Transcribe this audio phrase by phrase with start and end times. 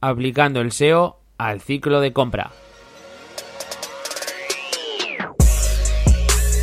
[0.00, 2.52] aplicando el SEO al ciclo de compra.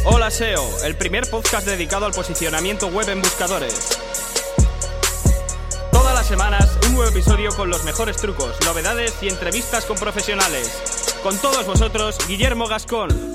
[0.06, 3.98] Hola SEO, el primer podcast dedicado al posicionamiento web en buscadores.
[5.92, 11.20] Todas las semanas un nuevo episodio con los mejores trucos, novedades y entrevistas con profesionales.
[11.24, 13.35] Con todos vosotros, Guillermo Gascón.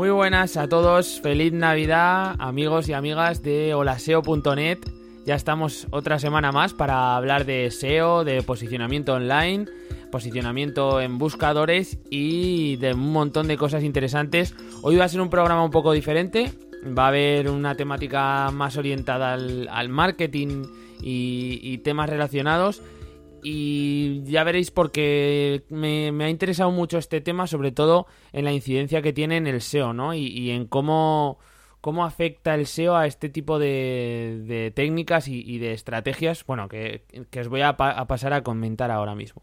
[0.00, 4.78] Muy buenas a todos, feliz Navidad, amigos y amigas de holaseo.net.
[5.26, 9.66] Ya estamos otra semana más para hablar de SEO, de posicionamiento online,
[10.10, 14.54] posicionamiento en buscadores y de un montón de cosas interesantes.
[14.80, 16.50] Hoy va a ser un programa un poco diferente,
[16.96, 20.64] va a haber una temática más orientada al, marketing
[21.02, 22.80] y temas relacionados
[23.42, 29.02] y ya veréis porque me, ha interesado mucho este tema, sobre todo en la incidencia
[29.02, 30.14] que tiene en el SEO, ¿no?
[30.14, 31.38] Y, en cómo,
[31.80, 37.04] cómo afecta el SEO a este tipo de, técnicas y, de estrategias, bueno, que,
[37.38, 39.42] os voy a, pasar a comentar ahora mismo.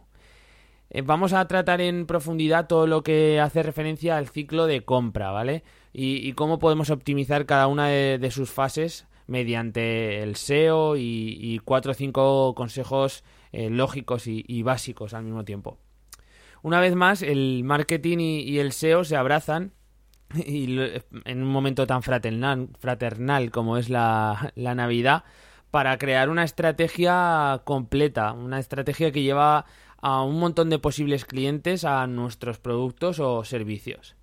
[0.89, 5.31] Eh, vamos a tratar en profundidad todo lo que hace referencia al ciclo de compra,
[5.31, 5.63] ¿vale?
[5.93, 11.95] Y, cómo podemos optimizar cada una de, sus fases mediante el SEO y cuatro o
[11.95, 15.77] cinco consejos eh, lógicos y, básicos al mismo tiempo.
[16.61, 19.73] Una vez más, el marketing y, el SEO se abrazan
[20.35, 20.79] y
[21.25, 25.23] en un momento tan fraternal, como es la, la Navidad
[25.71, 29.65] para crear una estrategia completa, una estrategia que lleva
[30.01, 34.15] a un montón de posibles clientes a nuestros productos o servicios.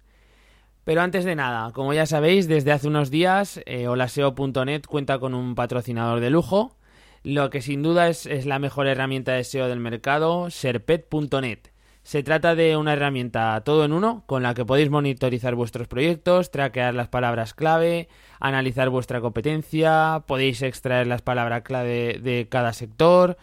[0.84, 5.34] Pero antes de nada, como ya sabéis, desde hace unos días, eh, holaseo.net cuenta con
[5.34, 6.76] un patrocinador de lujo,
[7.24, 11.58] lo que sin duda es, la mejor herramienta de SEO del mercado, serpet.net.
[12.02, 16.50] Se trata de una herramienta todo en uno con la que podéis monitorizar vuestros proyectos,
[16.50, 18.08] traquear las palabras clave,
[18.40, 23.38] analizar vuestra competencia, podéis extraer las palabras clave de cada sector,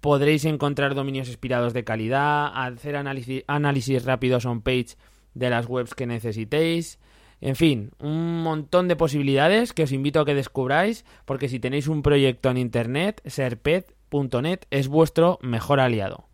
[0.00, 4.96] podréis encontrar dominios inspirados de calidad, hacer análisis, análisis rápidos on-page
[5.34, 6.98] de las webs que necesitéis,
[7.40, 11.88] en fin, un montón de posibilidades que os invito a que descubráis, porque si tenéis
[11.88, 16.28] un proyecto en internet, serpet.net es vuestro mejor aliado.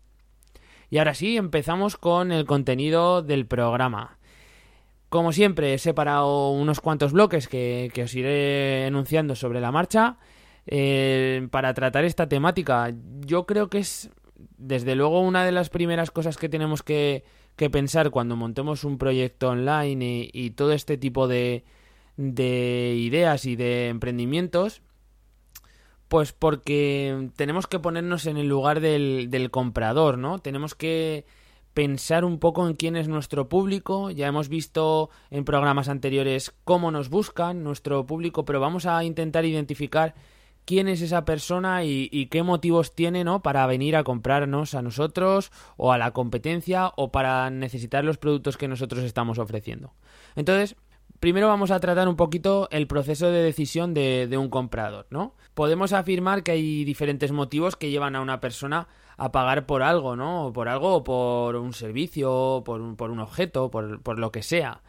[0.89, 4.17] Y ahora sí, empezamos con el contenido del programa.
[5.09, 10.17] Como siempre, he separado unos cuantos bloques que, os iré enunciando sobre la marcha
[10.65, 12.93] eh, para tratar esta temática.
[13.21, 14.09] Yo creo que es,
[14.57, 17.23] desde luego, una de las primeras cosas que tenemos que,
[17.57, 21.65] que pensar cuando montemos un proyecto online y, todo este tipo de,
[22.15, 24.81] de ideas y de emprendimientos,
[26.07, 30.39] pues porque tenemos que ponernos en el lugar del, del, comprador, ¿no?
[30.39, 31.25] Tenemos que
[31.73, 34.11] pensar un poco en quién es nuestro público.
[34.11, 39.45] Ya hemos visto en programas anteriores cómo nos buscan nuestro público, pero vamos a intentar
[39.45, 40.13] identificar
[40.67, 43.41] quién es esa persona y, qué motivos tiene ¿no?
[43.41, 48.57] para venir a comprarnos a nosotros o a la competencia o para necesitar los productos
[48.57, 49.93] que nosotros estamos ofreciendo.
[50.35, 50.75] Entonces,
[51.21, 55.35] primero vamos a tratar un poquito el proceso de decisión de, un comprador, ¿no?
[55.53, 60.17] Podemos afirmar que hay diferentes motivos que llevan a una persona a pagar por algo,
[60.17, 60.51] ¿no?
[60.53, 64.81] Por algo o por un servicio, por un, por un objeto, por lo que sea.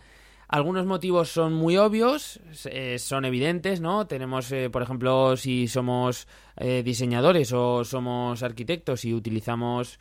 [0.49, 4.07] Algunos motivos son muy obvios, eh, son evidentes, ¿no?
[4.07, 6.27] Tenemos, eh, por ejemplo, si somos
[6.57, 10.01] eh, diseñadores o somos arquitectos y utilizamos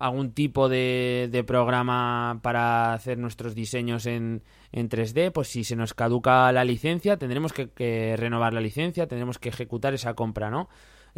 [0.00, 5.94] algún tipo de, programa para hacer nuestros diseños en, en 3D, pues si se nos
[5.94, 10.68] caduca la licencia, tendremos que, que renovar la licencia, tendremos que ejecutar esa compra, ¿no?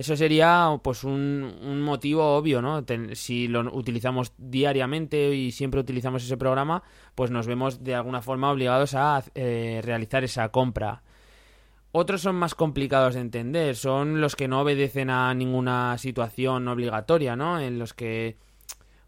[0.00, 2.82] Eso sería pues un, motivo obvio, ¿no?
[3.12, 6.82] si lo utilizamos diariamente y siempre utilizamos ese programa,
[7.14, 11.02] pues nos vemos de alguna forma obligados a eh, realizar esa compra.
[11.92, 17.36] Otros son más complicados de entender, son los que no obedecen a ninguna situación obligatoria,
[17.36, 17.60] ¿no?
[17.60, 18.38] En los que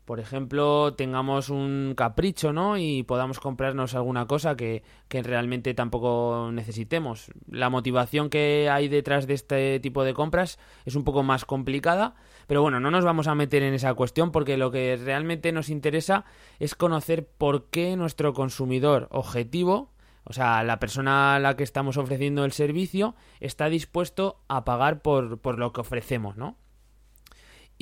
[0.05, 2.77] por ejemplo, tengamos un capricho, ¿no?
[2.77, 7.31] Y podamos comprarnos alguna cosa que, que, realmente tampoco necesitemos.
[7.49, 12.15] La motivación que hay detrás de este tipo de compras es un poco más complicada,
[12.47, 15.69] pero bueno, no nos vamos a meter en esa cuestión porque lo que realmente nos
[15.69, 16.25] interesa
[16.59, 19.93] es conocer por qué nuestro consumidor objetivo,
[20.25, 25.01] o sea, la persona a la que estamos ofreciendo el servicio, está dispuesto a pagar
[25.01, 26.57] por, por lo que ofrecemos, ¿no?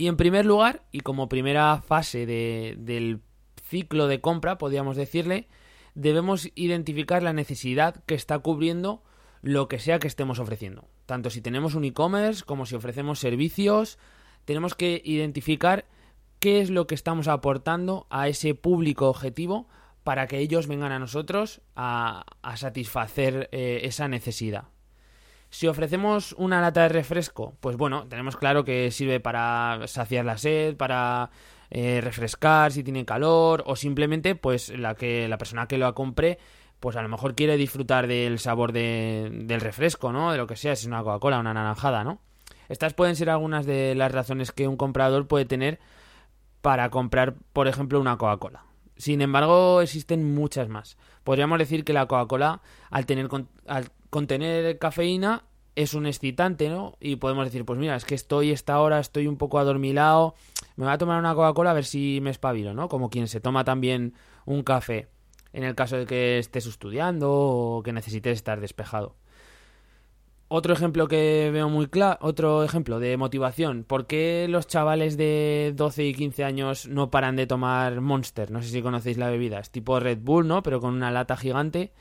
[0.01, 3.21] Y en primer lugar, y como primera fase del
[3.63, 5.47] ciclo de compra, podríamos decirle,
[5.95, 9.03] debemos identificar la necesidad que está cubriendo
[9.43, 10.89] lo que sea que estemos ofreciendo.
[11.05, 13.99] Tanto si tenemos un e-commerce como si ofrecemos servicios,
[14.47, 15.85] tenemos que identificar
[16.39, 19.69] qué es lo que estamos aportando a ese público objetivo
[20.03, 22.25] para que ellos vengan a nosotros a,
[22.57, 24.69] satisfacer eh, esa necesidad.
[25.51, 30.39] Si ofrecemos una lata de refresco, pues bueno, tenemos claro que sirve para saciar la
[30.39, 31.31] sed, para
[31.71, 36.39] eh, refrescar si tiene calor, o simplemente, pues la que la persona que lo compre,
[36.79, 40.31] pues a lo mejor quiere disfrutar del sabor del refresco, ¿no?
[40.31, 42.21] De lo que sea, si es una Coca-Cola, una naranjada, ¿no?
[42.69, 45.81] Estas pueden ser algunas de las razones que un comprador puede tener
[46.63, 48.65] para comprar, por ejemplo, una Coca-Cola.
[48.97, 50.97] Sin embargo, existen muchas más.
[51.25, 53.29] Podríamos decir que la Coca-Cola, al, tener,
[53.67, 55.45] al contener cafeína,
[55.77, 56.97] es un excitante, ¿no?
[57.01, 60.35] Y podemos decir, pues mira, es que estoy esta hora, estoy un poco adormilado,
[60.77, 62.89] me voy a tomar una Coca-Cola a ver si me espabilo, ¿no?
[62.89, 64.15] Como quien se toma también
[64.45, 65.09] un café,
[65.53, 69.17] en el caso de que estés estudiando o que necesites estar despejado.
[70.53, 73.85] Otro ejemplo que veo muy claro, otro ejemplo de motivación.
[73.85, 78.51] ¿Por qué los chavales de 12 y 15 años no paran de tomar Monster?
[78.51, 79.61] No sé si conocéis la bebida.
[79.61, 80.65] Es tipo Red Bull, ¿no?
[80.65, 81.93] Pero con una lata gigante.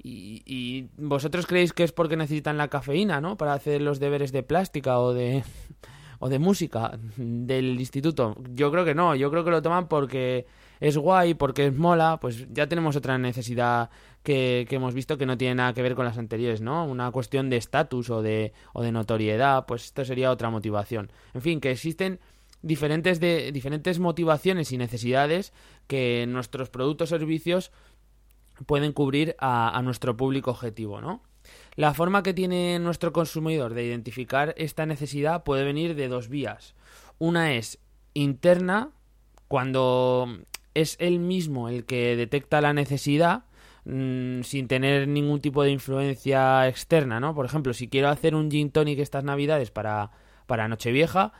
[0.00, 3.36] Y, vosotros creéis que es porque necesitan la cafeína, ¿no?
[3.36, 5.42] Para hacer los deberes de plástica o de
[6.20, 8.36] o de música del instituto.
[8.54, 9.14] Yo creo que no.
[9.14, 10.46] Yo creo que lo toman porque
[10.80, 12.18] es guay, porque es mola.
[12.20, 13.90] Pues ya tenemos otra necesidad
[14.22, 16.84] que, hemos visto que no tiene nada que ver con las anteriores, ¿no?
[16.84, 21.10] Una cuestión de estatus o de, o de notoriedad, pues esto sería otra motivación.
[21.34, 22.20] En fin, que existen
[22.62, 25.52] diferentes, de, diferentes motivaciones y necesidades
[25.86, 27.70] que nuestros productos o servicios
[28.66, 31.22] pueden cubrir a, nuestro público objetivo, ¿no?
[31.76, 36.74] La forma que tiene nuestro consumidor de identificar esta necesidad puede venir de dos vías.
[37.18, 37.78] Una es
[38.14, 38.90] interna,
[39.46, 40.28] cuando
[40.74, 43.44] es él mismo el que detecta la necesidad
[43.90, 47.34] Mm, sin tener ningún tipo de influencia externa, ¿no?
[47.34, 50.10] Por ejemplo, si quiero hacer un gin tonic estas navidades para,
[50.46, 51.32] para Nochevieja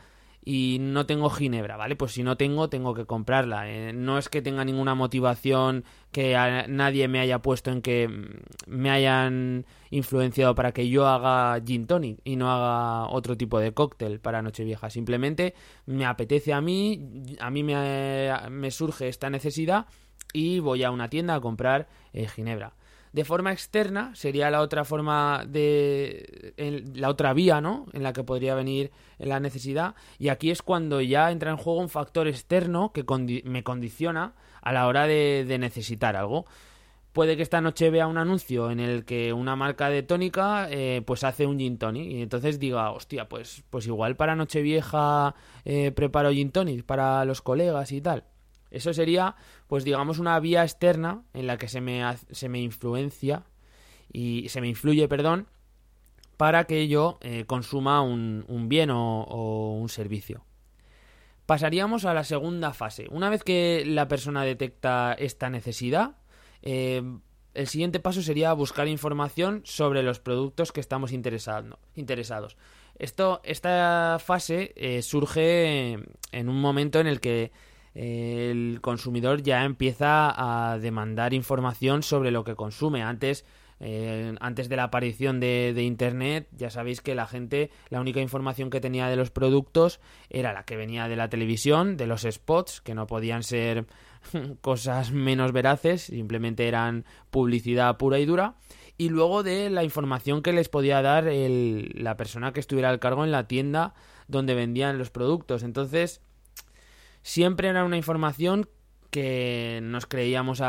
[0.43, 1.95] y no tengo ginebra, ¿vale?
[1.95, 3.69] Pues si no tengo, tengo que comprarla.
[3.69, 6.35] Eh, no es que tenga ninguna motivación que
[6.67, 11.87] nadie me haya puesto en que mm, me hayan influenciado para que yo haga gin
[11.87, 14.89] tonic y no haga otro tipo de cóctel para Nochevieja.
[14.89, 15.53] Simplemente
[15.85, 19.87] me apetece a mí, a mí me, me surge esta necesidad
[20.33, 22.73] y voy a una tienda a comprar eh, ginebra.
[23.11, 26.53] De forma externa sería la otra forma de
[26.93, 27.87] la otra vía, ¿no?
[27.93, 31.79] En la que podría venir la necesidad y aquí es cuando ya entra en juego
[31.79, 33.03] un factor externo que
[33.45, 36.45] me condiciona a la hora de, necesitar algo.
[37.11, 41.01] Puede que esta noche vea un anuncio en el que una marca de tónica eh,
[41.03, 45.33] pues hace un gin tonic y entonces diga, hostia, pues, pues igual para Nochevieja
[45.65, 48.25] eh, preparo gin tonic para los colegas y tal.
[48.71, 49.35] Eso sería,
[49.67, 53.45] pues digamos, una vía externa en la que se me, se me influencia
[54.11, 55.47] y se me influye, perdón,
[56.37, 60.45] para que yo eh, consuma un, bien o, un servicio.
[61.45, 63.07] Pasaríamos a la segunda fase.
[63.09, 66.15] Una vez que la persona detecta esta necesidad,
[66.61, 67.01] eh,
[67.53, 72.55] el siguiente paso sería buscar información sobre los productos que estamos interesados.
[72.95, 75.97] Esto, esta fase eh, surge
[76.31, 77.51] en un momento en el que
[77.95, 80.33] el consumidor ya empieza
[80.71, 83.01] a demandar información sobre lo que consume.
[83.01, 83.45] Antes,
[83.79, 88.69] eh, antes de la aparición de, Internet, ya sabéis que la gente, la única información
[88.69, 89.99] que tenía de los productos
[90.29, 93.85] era la que venía de la televisión, de los spots, que no podían ser
[94.61, 98.55] cosas menos veraces, simplemente eran publicidad pura y dura.
[98.97, 103.23] Y luego de la información que les podía dar la persona que estuviera al cargo
[103.23, 103.93] en la tienda
[104.27, 105.63] donde vendían los productos.
[105.63, 106.21] Entonces,
[107.21, 108.69] siempre era una información
[109.09, 110.61] que nos creíamos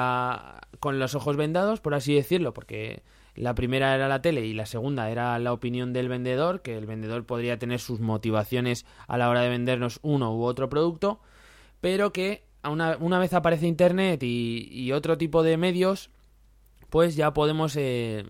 [0.81, 3.03] con los ojos vendados, por así decirlo, porque
[3.35, 6.87] la primera era la tele y la segunda era la opinión del vendedor, que el
[6.87, 11.21] vendedor podría tener sus motivaciones a la hora de vendernos uno u otro producto,
[11.81, 16.11] pero que una, una vez aparece Internet y, otro tipo de medios,
[16.91, 18.25] pues ya podemos eh,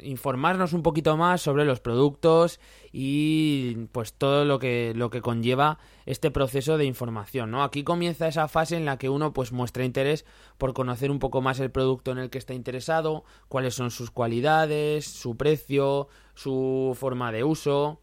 [0.00, 2.60] informarnos un poquito más sobre los productos
[2.92, 7.62] y pues todo lo que lo que conlleva este proceso de información, ¿no?
[7.62, 10.24] Aquí comienza esa fase en la que uno pues muestra interés
[10.58, 14.10] por conocer un poco más el producto en el que está interesado, cuáles son sus
[14.10, 18.00] cualidades, su precio, su forma de uso.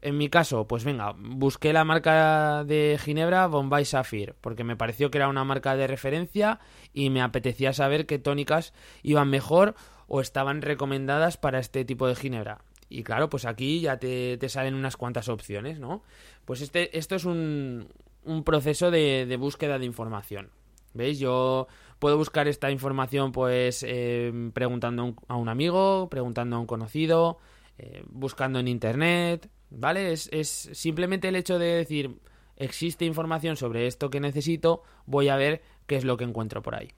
[0.00, 5.10] En mi caso, pues venga, busqué la marca de Ginebra Bombay Sapphire, porque me pareció
[5.10, 6.60] que era una marca de referencia
[6.92, 9.74] y me apetecía saber qué tónicas iban mejor
[10.08, 12.64] o estaban recomendadas para este tipo de ginebra.
[12.88, 16.02] Y claro, pues aquí ya te, salen unas cuantas opciones, ¿no?
[16.46, 17.88] Pues este, esto es un,
[18.24, 20.50] un proceso de, búsqueda de información.
[20.94, 21.18] ¿Veis?
[21.18, 27.38] Yo puedo buscar esta información pues eh, preguntando a un amigo, preguntando a un conocido,
[27.76, 30.12] eh, buscando en internet, ¿vale?
[30.12, 32.18] Es, es simplemente el hecho de decir,
[32.56, 36.74] existe información sobre esto que necesito, voy a ver qué es lo que encuentro por
[36.74, 36.88] ahí.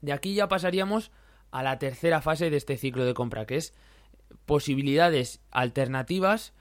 [0.00, 1.10] De aquí ya pasaríamos
[1.52, 3.74] a la tercera fase de este ciclo de compra, que es
[4.46, 6.54] posibilidades alternativas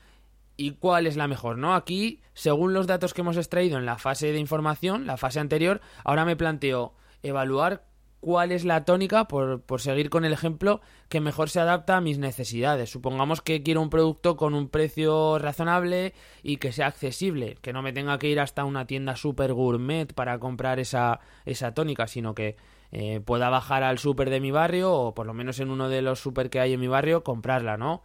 [0.57, 1.73] y cuál es la mejor, ¿no?
[1.73, 5.81] Aquí, según los datos que hemos extraído en la fase de información, la fase anterior,
[6.03, 6.93] ahora me planteo
[7.23, 7.85] evaluar
[8.19, 12.01] cuál es la tónica, por, por, seguir con el ejemplo, que mejor se adapta a
[12.01, 12.91] mis necesidades.
[12.91, 17.81] Supongamos que quiero un producto con un precio razonable y que sea accesible, que no
[17.81, 22.35] me tenga que ir hasta una tienda super gourmet para comprar esa, esa tónica, sino
[22.35, 22.55] que
[22.91, 26.01] eh, pueda bajar al super de mi barrio o por lo menos en uno de
[26.01, 28.03] los super que hay en mi barrio comprarla, ¿no?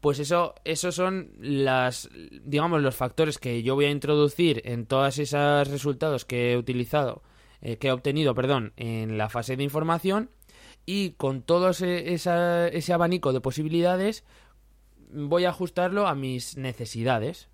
[0.00, 2.08] Pues eso, esos son las,
[2.42, 7.22] digamos, los factores que yo voy a introducir en todos esos resultados que he utilizado
[7.60, 10.30] eh, que he obtenido, perdón, en la fase de información
[10.86, 14.24] y con todo ese, ese abanico de posibilidades
[15.10, 17.48] voy a ajustarlo a mis necesidades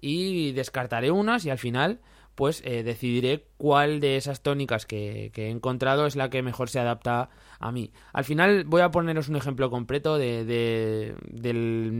[0.00, 2.00] y descartaré unas y al final
[2.38, 6.78] pues eh, decidiré cuál de esas tónicas que, he encontrado es la que mejor se
[6.78, 7.90] adapta a mí.
[8.12, 11.52] Al final voy a poneros un ejemplo completo de, de,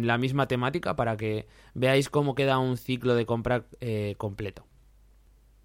[0.05, 4.65] la misma temática para que veáis cómo queda un ciclo de compra eh, completo.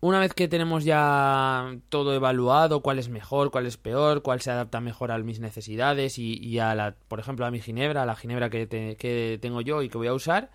[0.01, 4.49] Una vez que tenemos ya todo evaluado, cuál es mejor, cuál es peor, cuál se
[4.49, 8.15] adapta mejor a mis necesidades y, a la, por ejemplo, a mi ginebra, a la
[8.15, 10.49] ginebra que, que tengo yo y que voy a usar,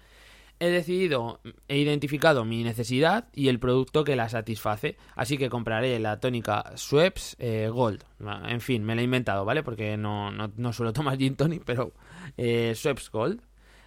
[0.60, 4.96] he decidido, he identificado mi necesidad y el producto que la satisface.
[5.14, 8.04] Así que compraré la tónica Schweppes eh, Gold.
[8.48, 9.62] En fin, me la he inventado, ¿vale?
[9.62, 11.92] Porque no, no, suelo tomar gin tonic, pero
[12.36, 12.74] eh,
[13.12, 13.42] Gold.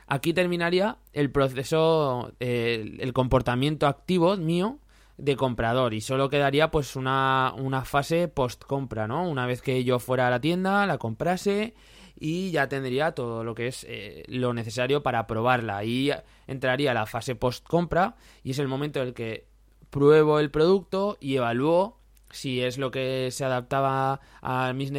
[0.08, 4.80] Aquí terminaría el proceso, eh, el comportamiento activo mío
[5.18, 9.30] de comprador y solo quedaría pues una, una fase post compra, ¿no?
[9.30, 11.76] Una vez que yo fuera a la tienda, la comprase
[12.24, 15.78] y ya tendría todo lo que es eh, lo necesario para probarla.
[15.78, 16.12] Ahí
[16.46, 19.48] entraría la fase post compra y es el momento en el que
[19.90, 21.98] pruebo el producto y evalúo
[22.30, 24.92] si es lo que se adaptaba a mis,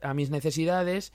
[0.00, 1.12] a mis necesidades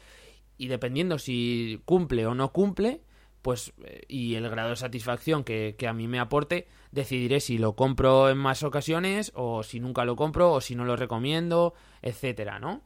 [0.56, 3.02] y dependiendo si cumple o no cumple,
[3.42, 7.76] pues eh, y el grado de satisfacción que, a mí me aporte, decidiré si lo
[7.76, 12.60] compro en más ocasiones o si nunca lo compro o si no lo recomiendo, etcétera,
[12.60, 12.84] ¿no?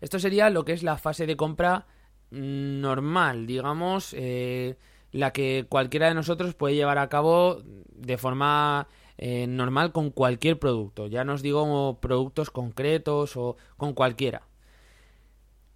[0.00, 1.86] Esto sería lo que es la fase de compra
[2.30, 4.76] normal, digamos, eh,
[5.12, 8.88] la que cualquiera de nosotros puede llevar a cabo de forma
[9.18, 11.06] eh, normal con cualquier producto.
[11.06, 14.42] Ya no os digo productos concretos o con cualquiera.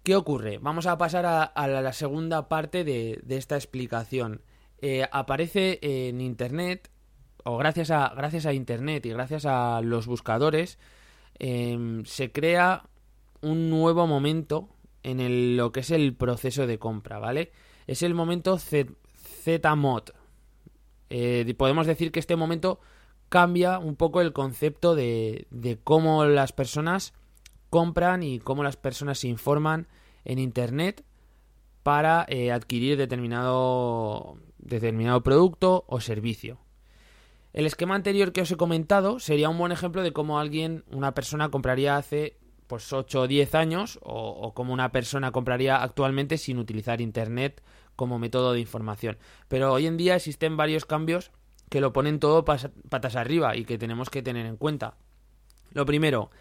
[0.03, 0.57] ¿Qué ocurre?
[0.57, 4.41] Vamos a pasar a, la segunda parte de, esta explicación.
[4.79, 6.89] Eh, aparece en Internet,
[7.43, 10.79] o gracias a, gracias a Internet y gracias a los buscadores,
[11.39, 12.83] se crea
[13.41, 14.69] un nuevo momento
[15.03, 17.51] en lo que es el proceso de compra, ¿vale?
[17.87, 20.09] Es el momento Z-Mod.
[21.09, 22.79] Eh, podemos decir que este momento
[23.29, 25.47] cambia un poco el concepto de,
[25.83, 27.13] cómo las personas
[27.69, 29.87] compran y cómo las personas se informan
[30.25, 31.03] en Internet
[31.83, 36.59] para eh, adquirir determinado, determinado producto o servicio.
[37.53, 41.13] El esquema anterior que os he comentado sería un buen ejemplo de cómo alguien, una
[41.13, 42.37] persona compraría hace
[42.71, 47.61] pues 8 o 10 años o, o cómo una persona compraría actualmente sin utilizar Internet
[47.97, 49.17] como método de información.
[49.49, 51.31] Pero hoy en día existen varios cambios
[51.67, 54.95] que lo ponen todo patas arriba y que tenemos que tener en cuenta.
[55.73, 56.31] Lo primero,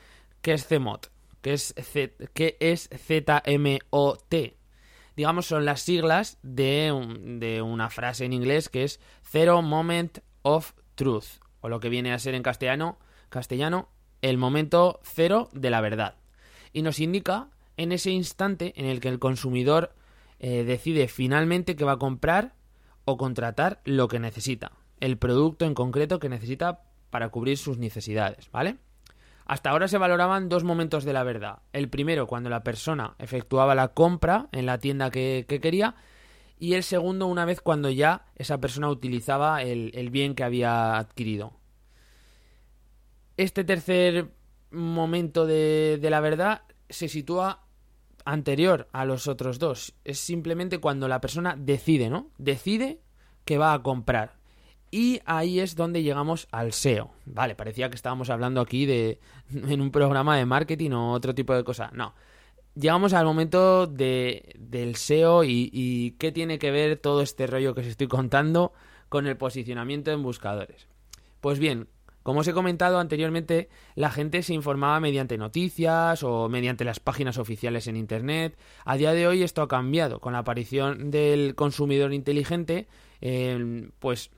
[0.40, 1.08] ¿qué es CMOT?
[1.40, 1.75] que es,
[2.60, 4.34] es ZMOT.
[5.16, 6.94] Digamos, son las siglas de,
[7.40, 12.12] de una frase en inglés que es Zero Moment of Truth, o lo que viene
[12.12, 13.88] a ser en castellano, castellano
[14.22, 16.19] el momento cero de la verdad.
[16.72, 19.94] Y nos indica en ese instante en el que el consumidor
[20.38, 22.54] eh, decide finalmente que va a comprar
[23.04, 28.50] o contratar lo que necesita, el producto en concreto que necesita para cubrir sus necesidades,
[28.50, 28.78] ¿vale?
[29.50, 31.58] Hasta ahora se valoraban dos momentos de la verdad.
[31.72, 35.96] El primero, cuando la persona efectuaba la compra en la tienda que, quería,
[36.56, 41.52] y el segundo, una vez cuando ya esa persona utilizaba el, bien que había adquirido.
[43.36, 44.30] Este tercer
[44.70, 47.64] momento de, de la verdad se sitúa
[48.24, 49.94] anterior a los otros dos.
[50.04, 52.30] Es simplemente cuando la persona decide, ¿no?
[52.38, 53.00] Decide
[53.44, 54.38] que va a comprar.
[54.90, 57.12] Y ahí es donde llegamos al SEO.
[57.24, 59.20] Vale, parecía que estábamos hablando aquí de
[59.52, 61.90] en un programa de marketing o otro tipo de cosa.
[61.94, 62.14] No.
[62.74, 67.74] Llegamos al momento de, del SEO y, y qué tiene que ver todo este rollo
[67.74, 68.72] que os estoy contando
[69.08, 70.86] con el posicionamiento en buscadores.
[71.40, 71.88] Pues bien,
[72.22, 77.38] como os he comentado anteriormente, la gente se informaba mediante noticias o mediante las páginas
[77.38, 78.58] oficiales en Internet.
[78.84, 80.20] A día de hoy esto ha cambiado.
[80.20, 82.88] Con la aparición del consumidor inteligente,
[83.20, 84.30] eh, pues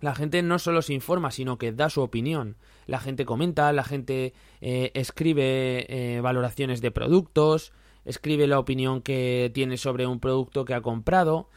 [0.00, 2.56] la gente no solo se informa, sino que da su opinión.
[2.86, 7.72] La gente comenta, la gente eh, escribe eh, valoraciones de productos,
[8.04, 11.48] escribe la opinión que tiene sobre un producto que ha comprado.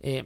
[0.00, 0.24] Eh,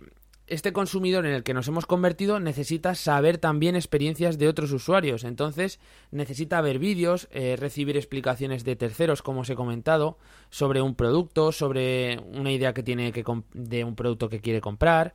[0.50, 5.24] este consumidor en el que nos hemos convertido necesita saber también experiencias de otros usuarios.
[5.24, 5.80] Entonces
[6.10, 10.18] necesita ver vídeos, recibir explicaciones de terceros, como os he comentado,
[10.50, 15.14] sobre un producto, sobre una idea que tiene que de un producto que quiere comprar.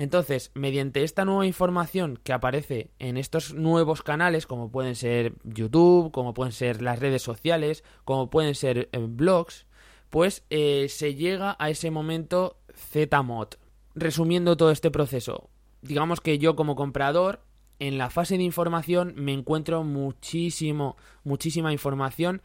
[0.00, 6.10] Entonces, mediante esta nueva información que aparece en estos nuevos canales, como pueden ser YouTube,
[6.10, 9.66] como pueden ser las redes sociales, como pueden ser eh, blogs,
[10.08, 13.59] pues eh, se llega a ese momento ZMod.
[13.94, 15.50] Resumiendo todo este proceso,
[15.82, 17.42] digamos que yo como comprador,
[17.78, 22.42] en la fase de información me encuentro muchísimo, muchísima información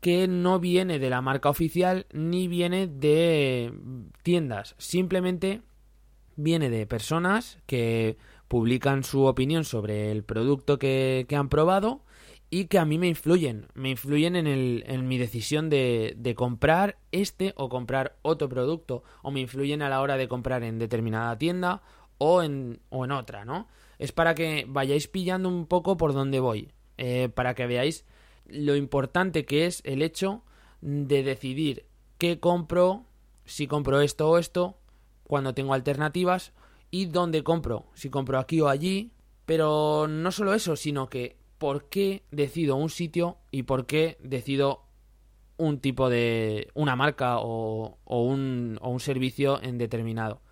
[0.00, 3.72] que no viene de la marca oficial ni viene de
[4.22, 4.74] tiendas.
[4.76, 5.62] Simplemente
[6.36, 12.02] viene de personas que publican su opinión sobre el producto que, han probado
[12.50, 16.34] y que a mí me influyen, me influyen en, el, en mi decisión de, de,
[16.34, 20.78] comprar este o comprar otro producto, o me influyen a la hora de comprar en
[20.78, 21.82] determinada tienda
[22.18, 23.66] o en, o en otra, ¿no?
[23.98, 28.04] Es para que vayáis pillando un poco por dónde voy, eh, para que veáis
[28.46, 30.42] lo importante que es el hecho
[30.80, 31.86] de decidir
[32.18, 33.06] qué compro,
[33.44, 34.78] si compro esto o esto,
[35.24, 36.52] cuando tengo alternativas
[36.90, 39.12] y dónde compro, si compro aquí o allí,
[39.46, 44.82] pero no solo eso, sino que por qué decido un sitio y por qué decido
[45.56, 50.42] un tipo de una marca o, un, o un servicio en determinado.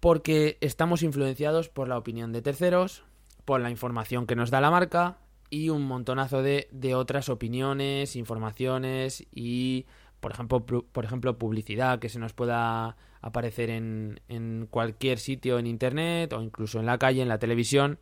[0.00, 3.04] Porque estamos influenciados por la opinión de terceros,
[3.44, 5.18] por la información que nos da la marca
[5.50, 9.84] y un montonazo de, de otras opiniones, informaciones y,
[10.20, 15.66] por ejemplo, por ejemplo, publicidad que se nos pueda aparecer en, en cualquier sitio en
[15.66, 17.98] Internet o incluso en la calle, en la televisión.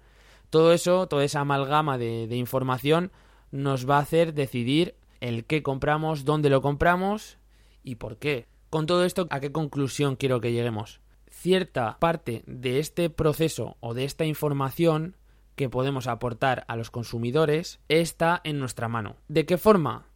[0.50, 3.10] Todo eso, toda esa amalgama de, información
[3.50, 7.38] nos va a hacer decidir el qué compramos, dónde lo compramos
[7.82, 8.46] y por qué.
[8.70, 11.00] Con todo esto, ¿a qué conclusión quiero que lleguemos?
[11.30, 15.16] Cierta parte de este proceso o de esta información
[15.54, 19.16] que podemos aportar a los consumidores está en nuestra mano.
[19.28, 20.06] ¿De qué forma?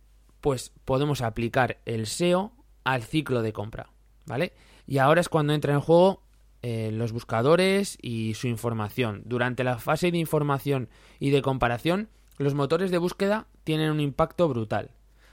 [0.40, 2.53] Pues podemos aplicar el SEO
[2.85, 3.90] al ciclo de compra,
[4.27, 4.53] ¿vale?
[4.87, 6.23] Y ahora es cuando entra en juego
[6.62, 9.23] eh, los buscadores y su información.
[9.25, 14.49] Durante la fase de información y de comparación, los motores de búsqueda tienen un impacto
[14.49, 14.90] brutal.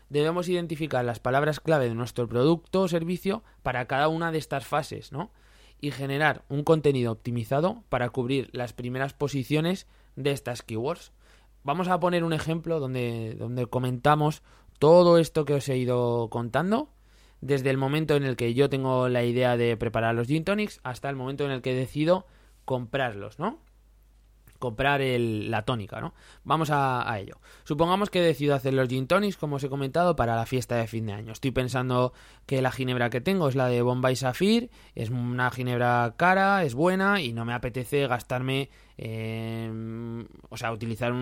[0.10, 4.66] Debemos identificar las palabras clave de nuestro producto o servicio para cada una de estas
[4.66, 5.32] fases, ¿no?
[5.82, 9.86] Y generar un contenido optimizado para cubrir las primeras posiciones
[10.16, 11.12] de estas keywords.
[11.64, 14.44] Vamos a poner un ejemplo donde, donde comentamos
[14.80, 16.90] todo esto que os he ido contando
[17.42, 20.80] desde el momento en el que yo tengo la idea de preparar los gin tonics
[20.84, 22.26] hasta el momento en el que decido
[22.66, 23.60] comprarlos, ¿no?
[24.60, 26.14] Comprar la tónica, ¿no?
[26.44, 27.40] Vamos a, ello.
[27.64, 30.88] Supongamos que decido hacer los gin tonics, como os he comentado, para la fiesta de
[30.88, 31.32] fin de año.
[31.32, 32.14] Estoy pensando
[32.46, 36.74] que la ginebra que tengo es la de Bombay Sapphire, es una ginebra cara, es
[36.74, 39.72] buena y no me apetece gastarme, eh,
[40.50, 41.14] o sea, utilizar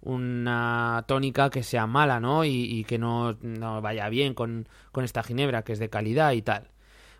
[0.00, 2.44] una tónica que sea mala, ¿no?
[2.44, 3.34] Y, que no,
[3.82, 4.66] vaya bien con
[5.02, 6.70] esta ginebra, que es de calidad y tal.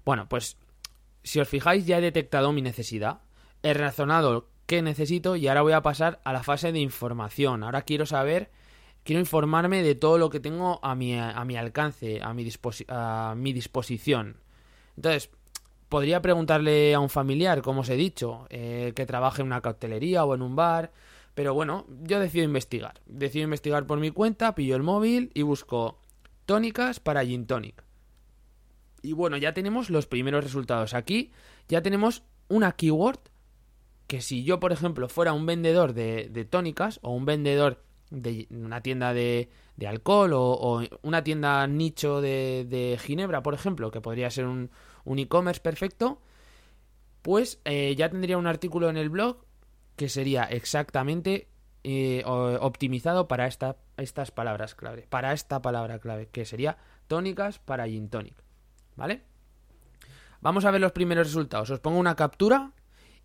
[0.05, 0.59] Bueno, pues
[1.25, 3.23] si os fijáis ya he detectado mi necesidad.
[3.63, 7.63] He razonado qué necesito y ahora voy a pasar a la fase de información.
[7.63, 8.51] Ahora quiero saber,
[9.03, 12.49] quiero informarme de todo lo que tengo a mi, a mi alcance, a mi,
[12.89, 14.37] a mi disposición.
[14.97, 15.31] Entonces,
[15.89, 20.25] podría preguntarle a un familiar, como os he dicho, eh, que trabaje en una cautelería
[20.25, 20.93] o en un bar.
[21.35, 23.01] Pero bueno, yo decido investigar.
[23.07, 25.99] Decido investigar por mi cuenta, pillo el móvil y busco
[26.47, 27.85] tónicas para gin tonic.
[29.03, 30.95] Y bueno, ya tenemos los primeros resultados.
[30.95, 31.31] Aquí
[31.69, 33.21] ya tenemos una keyword
[34.07, 38.81] que si yo, por ejemplo, fuera un vendedor de, tónicas o un vendedor de una
[38.81, 39.49] tienda de,
[39.87, 44.71] alcohol o, una tienda nicho de, ginebra, por ejemplo, que podría ser un,
[45.05, 46.21] un e-commerce perfecto,
[47.23, 49.45] pues eh, ya tendría un artículo en el blog
[49.97, 51.49] que sería exactamente
[51.83, 57.87] eh, optimizado para esta, estas palabras clave, para esta palabra clave, que sería tónicas para
[57.87, 58.35] gin tonic,
[58.97, 59.23] ¿vale?
[60.41, 61.71] Vamos a ver los primeros resultados.
[61.71, 62.73] Os pongo una captura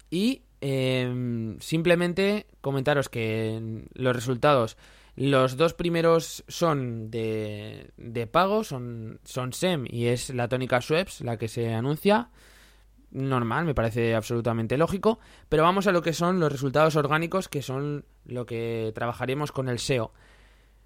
[0.09, 4.77] y Em, simplemente comentaros que los resultados,
[5.15, 11.21] los dos primeros son de, de pago, son, son SEM y es la tónica Sweps
[11.21, 12.29] la que se anuncia.
[13.11, 15.19] Normal, me parece absolutamente lógico.
[15.47, 19.67] Pero vamos a lo que son los resultados orgánicos, que son lo que trabajaremos con
[19.67, 20.13] el SEO.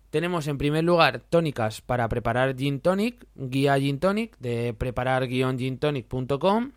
[0.10, 6.72] Tenemos en primer lugar tónicas para preparar gin tonic, guía gin tonic de preparar-gintonic.com.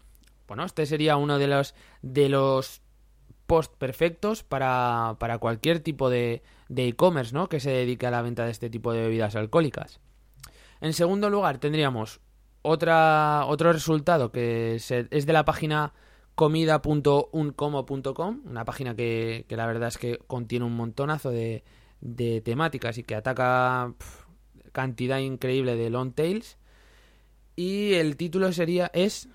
[0.48, 2.80] Bueno, este sería uno de los de los
[3.46, 7.48] post perfectos para, para cualquier tipo de e-commerce, ¿no?
[7.48, 10.00] Que se dedique a la venta de este tipo de bebidas alcohólicas.
[10.80, 12.20] En segundo lugar, tendríamos
[12.62, 15.92] otro resultado que es de la página
[16.34, 21.64] comida.uncomo.com, una página que, la verdad es que contiene un montonazo de,
[22.00, 23.94] de temáticas y que ataca
[24.72, 26.58] cantidad increíble de long tails.
[27.54, 29.28] Y el título sería es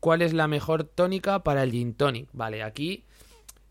[0.00, 2.28] ¿Cuál es la mejor tónica para el gin tonic?
[2.32, 3.04] Vale, aquí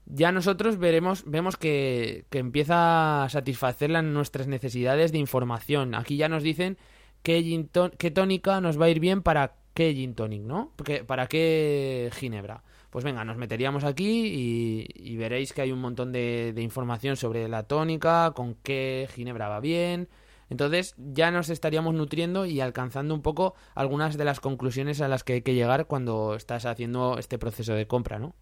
[0.10, 5.96] ya nosotros veremos, vemos que, empieza a satisfacer nuestras necesidades de información.
[5.96, 6.78] Aquí ya nos dicen
[7.24, 7.68] qué,
[8.14, 10.72] tónica nos va a ir bien para qué gin tonic, ¿no?
[10.76, 12.64] Porque, para qué ginebra.
[12.90, 17.64] Pues venga, nos meteríamos aquí y, veréis que hay un montón de, información sobre la
[17.64, 20.08] tónica, con qué ginebra va bien.
[20.50, 25.26] Entonces ya nos estaríamos nutriendo y alcanzando un poco algunas de las conclusiones a las
[25.26, 28.34] que hay que llegar cuando estás haciendo este proceso de compra, ¿no?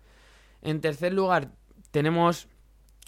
[0.66, 1.52] En tercer lugar,
[1.92, 2.48] tenemos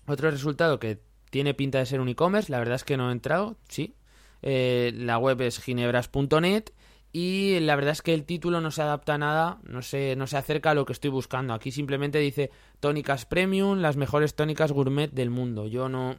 [0.06, 1.00] otro resultado que
[1.32, 2.52] tiene pinta de ser un e-commerce.
[2.52, 3.96] La verdad es que no he entrado, sí.
[4.44, 6.66] Eh, la web es ginebras.net
[7.12, 10.28] y la verdad es que el título no se adapta a nada, no se, no
[10.28, 11.56] se acerca a lo que estoy buscando.
[11.56, 15.66] Aquí simplemente dice tónicas premium, las mejores tónicas gourmet del mundo.
[15.66, 16.16] Yo no,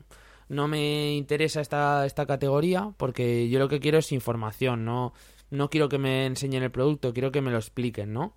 [0.48, 5.12] no me interesa esta, esta categoría porque yo lo que quiero es información, no,
[5.50, 8.34] no quiero que me enseñen el producto, quiero que me lo expliquen, ¿no?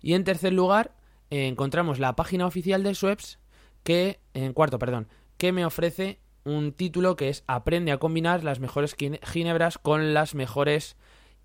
[0.00, 0.92] Y en tercer lugar,
[1.30, 3.38] encontramos la página oficial de Sweps
[3.82, 8.60] que, en cuarto, perdón, que me ofrece un título que es Aprende a combinar las
[8.60, 10.96] mejores ginebras con las mejores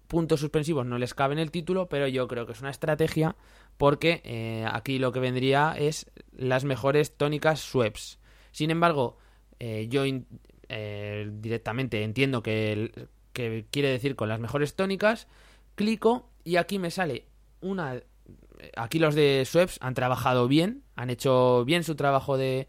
[0.07, 3.35] puntos suspensivos no les cabe en el título, pero yo creo que es una estrategia
[3.77, 8.19] porque eh, aquí lo que vendría es las mejores tónicas Sweps.
[8.51, 9.17] Sin embargo,
[9.59, 10.03] eh, yo
[10.69, 15.27] eh, directamente entiendo que, que quiere decir con las mejores tónicas,
[15.75, 17.25] clico y aquí me sale
[17.61, 18.01] una...
[18.77, 22.67] Aquí los de Sweps han trabajado bien, han hecho bien su trabajo de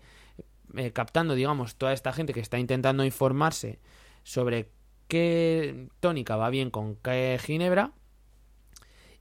[0.93, 3.79] captando, digamos, toda esta gente que está intentando informarse
[4.23, 4.71] sobre
[5.09, 7.93] qué tónica va bien con qué ginebra.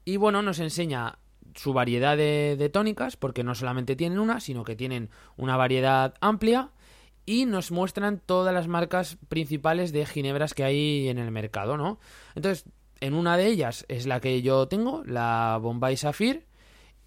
[0.06, 1.20] Y bueno, nos enseña
[1.56, 6.72] su variedad de, tónicas, porque no solamente tienen una, sino que tienen una variedad amplia.
[7.26, 11.98] Y nos muestran todas las marcas principales de ginebras que hay en el mercado, ¿no?
[12.36, 12.66] Entonces,
[13.04, 16.46] en una de ellas es la que yo tengo, la Bombay Sapphire.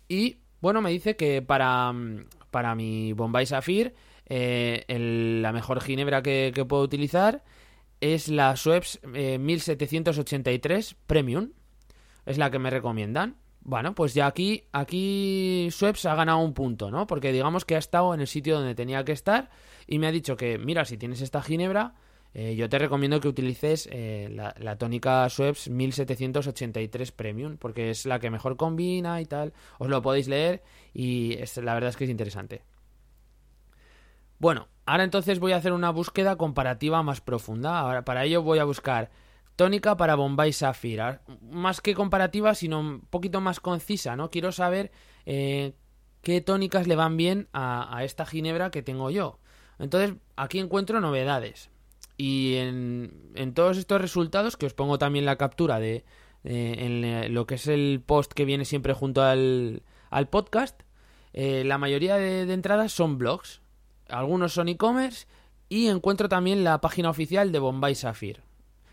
[0.09, 1.91] Y bueno, me dice que para,
[2.51, 3.95] para mi Bombay Sapphire,
[4.27, 4.85] eh,
[5.41, 7.45] la mejor ginebra que, que puedo utilizar
[8.03, 11.53] es la Schweppes 1783 eh, Premium.
[12.27, 13.37] Es la que me recomiendan.
[13.63, 17.07] Bueno, pues ya aquí, aquí Schweppes ha ganado un punto, ¿no?
[17.07, 19.49] Porque digamos que ha estado en el sitio donde tenía que estar
[19.87, 21.95] y me ha dicho que, mira, si tienes esta ginebra,
[22.39, 28.19] eh, yo te recomiendo que utilices eh, la, tónica Schweppes 1783 Premium, porque es la
[28.19, 29.55] que mejor combina y tal.
[29.79, 32.63] Os lo podéis leer y la verdad es que es interesante.
[34.39, 37.79] Bueno, ahora entonces voy a hacer una búsqueda comparativa más profunda.
[37.79, 39.11] Ahora, para ello voy a buscar
[39.57, 41.21] tónica para Bombay Sapphire.
[41.41, 44.29] Más que comparativa, sino un poquito más concisa, ¿no?
[44.29, 44.93] Quiero saber
[45.25, 45.73] eh,
[46.21, 49.39] qué tónicas le van bien a, esta ginebra que tengo yo.
[49.79, 51.71] Entonces, aquí encuentro novedades.
[52.17, 56.05] Y en, todos estos resultados, que os pongo también la captura de
[56.45, 60.81] en lo que es el post que viene siempre junto al, al podcast,
[61.33, 63.61] eh, la mayoría de entradas son blogs
[64.09, 65.27] algunos son e-commerce
[65.69, 68.43] y encuentro también la página oficial de Bombay Sapphire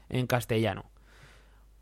[0.09, 0.85] en castellano.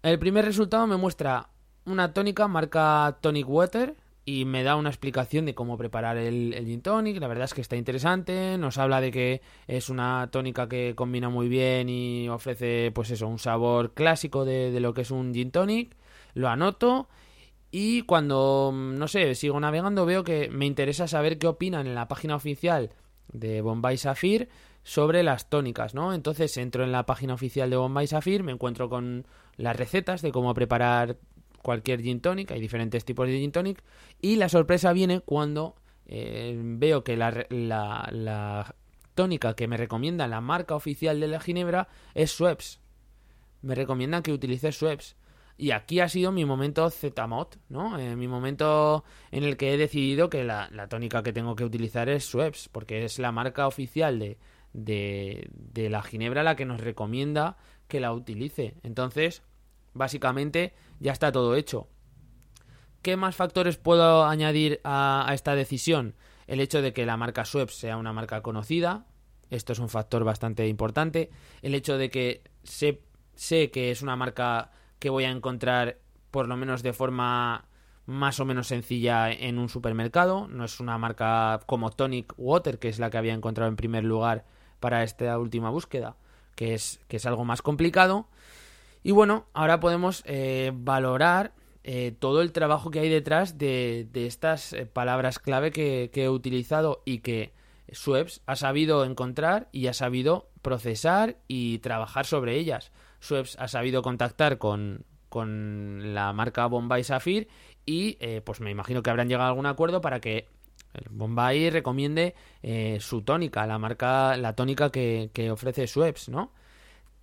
[0.04, 1.50] El primer resultado me muestra
[1.86, 6.82] una tónica marca Tonic Water y me da una explicación de cómo preparar el, gin
[6.82, 7.20] tonic.
[7.20, 8.58] La verdad es que está interesante.
[8.58, 13.28] Nos habla de que es una tónica que combina muy bien y ofrece, pues eso,
[13.28, 15.96] un sabor clásico de, de lo que es un gin tonic.
[16.34, 17.10] Lo anoto
[17.72, 22.10] y cuando, no sé, sigo navegando veo que me interesa saber qué opinan en la
[22.10, 22.92] página oficial
[23.32, 24.50] de Bombay Sapphire
[24.84, 26.14] sobre las tónicas, ¿no?
[26.14, 30.34] Entonces entro en la página oficial de Bombay Sapphire, me encuentro con las recetas de
[30.34, 31.18] cómo preparar
[31.62, 33.84] cualquier gin tonic, hay diferentes tipos de gin tonic,
[34.22, 38.76] y la sorpresa viene cuando eh, veo que la, la, la,
[39.16, 42.80] tónica que me recomienda la marca oficial de la ginebra es Schweppes.
[43.62, 45.16] Me recomiendan que utilice Schweppes.
[45.58, 48.00] Y aquí ha sido mi momento ZMOD, ¿no?
[48.00, 52.10] Eh, mi momento en el que he decidido que la, tónica que tengo que utilizar
[52.10, 54.38] es Schweppes, porque es la marca oficial de,
[54.74, 58.74] de, la ginebra la que nos recomienda que la utilice.
[58.82, 59.44] Entonces,
[59.94, 61.90] básicamente, ya está todo hecho.
[63.02, 66.16] ¿Qué más factores puedo añadir a, esta decisión?
[66.48, 69.08] El hecho de que la marca Schweppes sea una marca conocida,
[69.50, 71.32] esto es un factor bastante importante.
[71.64, 73.02] El hecho de que sé,
[73.36, 75.98] sé que es una marca que voy a encontrar
[76.30, 77.66] por lo menos de forma
[78.06, 82.90] más o menos sencilla en un supermercado, no es una marca como Tonic Water, que
[82.90, 84.46] es la que había encontrado en primer lugar
[84.80, 86.18] para esta última búsqueda,
[86.56, 88.28] que es, que es algo más complicado.
[89.04, 94.74] Y bueno, ahora podemos eh, valorar eh, todo el trabajo que hay detrás de, estas
[94.74, 97.54] eh, palabras clave que, he utilizado y que
[97.92, 102.92] Sweps ha sabido encontrar y ha sabido procesar y trabajar sobre ellas.
[103.20, 107.48] Sweps ha sabido contactar con, con la marca Bombay Safir
[107.86, 110.48] y pues me imagino que habrán llegado a algún acuerdo para que
[111.10, 112.36] Bombay recomiende
[113.00, 116.54] su tónica, la marca, la tónica que, que ofrece Sweps, ¿no?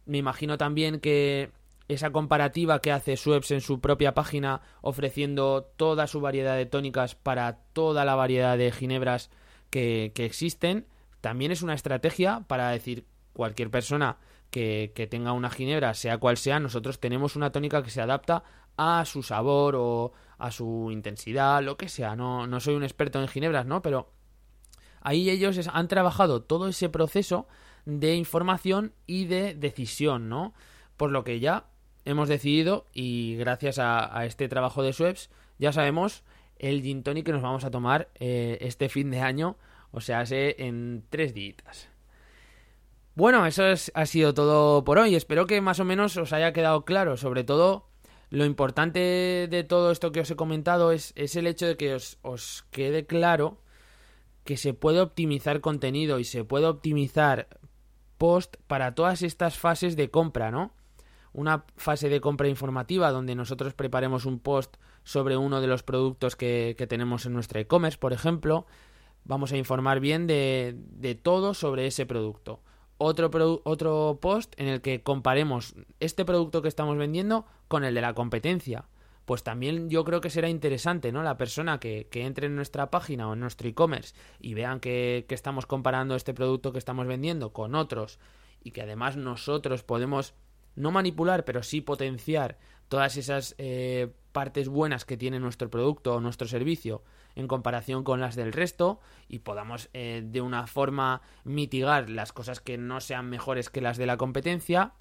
[0.05, 1.51] Me imagino también que
[1.89, 7.15] esa comparativa que hace Sweps en su propia página ofreciendo toda su variedad de tónicas
[7.15, 9.31] para toda la variedad de ginebras
[9.71, 10.87] que, existen,
[11.21, 14.19] también es una estrategia para decir cualquier persona
[14.51, 18.45] que, tenga una ginebra, sea cual sea, nosotros tenemos una tónica que se adapta
[18.77, 22.17] a su sabor o a su intensidad, lo que sea.
[22.17, 23.83] No, no soy un experto en ginebras, ¿no?
[23.83, 24.13] Pero
[25.01, 27.49] ahí ellos han trabajado todo ese proceso
[27.85, 30.55] de información y de decisión, ¿no?
[30.97, 31.67] Por lo que ya
[32.09, 36.25] hemos decidido y gracias a, este trabajo de Sweps ya sabemos
[36.59, 39.57] el gin que nos vamos a tomar eh, este fin de año,
[39.93, 41.89] o sea, hace en tres días.
[43.15, 45.15] Bueno, eso ha sido todo por hoy.
[45.15, 47.17] Espero que más o menos os haya quedado claro.
[47.17, 47.89] Sobre todo,
[48.31, 51.95] lo importante de todo esto que os he comentado es, es el hecho de que
[51.95, 53.59] os, os quede claro
[54.45, 57.49] que se puede optimizar contenido y se puede optimizar
[58.19, 60.78] post para todas estas fases de compra, ¿no?
[61.33, 66.37] Una fase de compra informativa donde nosotros preparemos un post sobre uno de los productos
[66.37, 68.67] que, tenemos en nuestro e-commerce, por ejemplo.
[69.25, 72.61] Vamos a informar bien de, de todo sobre ese producto.
[72.99, 73.31] Otro,
[73.65, 78.15] otro post en el que comparemos este producto que estamos vendiendo con el de la
[78.15, 78.89] competencia.
[79.25, 81.23] Pues también yo creo que será interesante, ¿no?
[81.23, 85.27] La persona que, que entre en nuestra página o en nuestro e-commerce y vean que,
[85.29, 88.19] que estamos comparando este producto que estamos vendiendo con otros
[88.65, 90.35] y que además nosotros podemos
[90.79, 96.21] no manipular, pero sí potenciar todas esas eh, partes buenas que tiene nuestro producto o
[96.21, 97.03] nuestro servicio
[97.35, 102.61] en comparación con las del resto y podamos eh, de una forma mitigar las cosas
[102.61, 104.93] que no sean mejores que las de la competencia,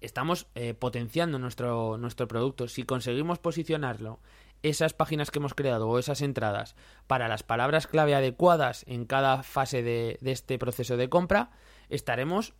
[0.00, 2.68] estamos eh, potenciando nuestro, nuestro producto.
[2.68, 4.20] Si conseguimos posicionarlo,
[4.62, 6.76] esas páginas que hemos creado o esas entradas
[7.06, 11.50] para las palabras clave adecuadas en cada fase de, de este proceso de compra,
[11.88, 12.54] estaremos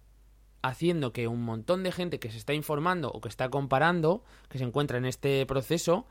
[0.63, 4.59] haciendo que un montón de gente que se está informando o que está comparando, que
[4.59, 6.07] se encuentra en este proceso,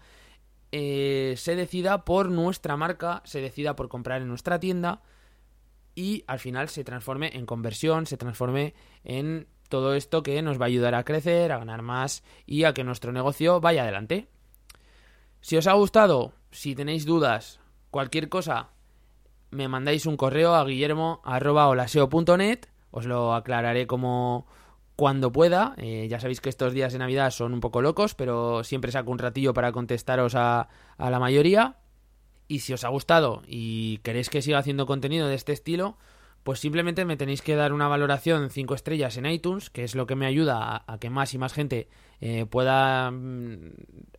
[0.72, 5.02] eh, se decida por nuestra marca, se decida por comprar en nuestra tienda
[5.96, 10.66] y al final se transforme en conversión, se transforme en todo esto que nos va
[10.66, 14.28] a ayudar a crecer, a ganar más y a que nuestro negocio vaya adelante.
[15.40, 17.60] Si os ha gustado, si tenéis dudas,
[17.90, 18.70] cualquier cosa,
[19.50, 24.46] me mandáis un correo a guillermo.olaseo.net os lo aclararé como
[24.96, 25.74] cuando pueda.
[25.78, 29.12] Eh, ya sabéis que estos días de Navidad son un poco locos, pero siempre saco
[29.12, 31.78] un ratillo para contestaros a, a la mayoría.
[32.48, 35.98] Y si os ha gustado y queréis que siga haciendo contenido de este estilo,
[36.44, 40.06] pues simplemente me tenéis que dar una valoración 5 estrellas en iTunes, que es lo
[40.06, 41.88] que me ayuda a, que más y más gente
[42.20, 43.72] eh, pueda mm,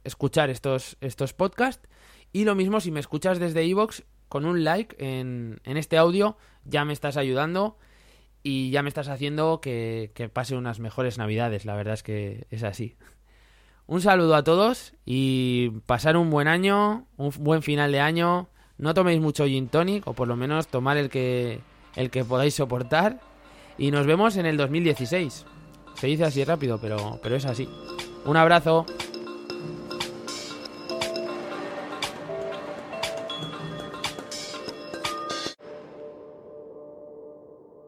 [0.04, 1.88] escuchar estos, estos podcasts.
[2.32, 6.38] Y lo mismo si me escuchas desde iVoox, con un like en, en este audio,
[6.64, 7.76] ya me estás ayudando
[8.42, 12.62] y ya me estás haciendo que, pase unas mejores navidades, la verdad es que es
[12.62, 12.96] así.
[13.86, 18.48] Un saludo a todos y pasar un buen año, un buen final de año.
[18.78, 21.60] No toméis mucho gin tonic, o por lo menos tomar el que,
[21.94, 23.20] el que podáis soportar.
[23.78, 25.46] Y nos vemos en el 2016.
[25.94, 27.68] Se dice así rápido, pero, pero es así.
[28.24, 28.86] Un abrazo.